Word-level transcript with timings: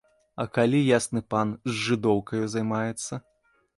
А 0.43 0.45
калі 0.55 0.79
ясны 0.85 1.21
пан 1.33 1.53
з 1.73 1.77
жыдоўкаю 1.83 2.43
займаецца? 2.55 3.13